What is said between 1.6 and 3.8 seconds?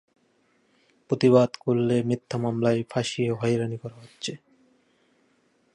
করলে মিথ্যা মামলায় ফাঁসিয়ে হয়রানি